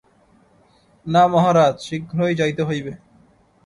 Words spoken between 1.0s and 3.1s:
না মহারাজ, শীঘ্রই যাইতে হইবে।